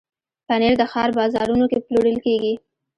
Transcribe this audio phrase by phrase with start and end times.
[0.47, 2.53] پنېر د ښار بازارونو کې پلورل کېږي.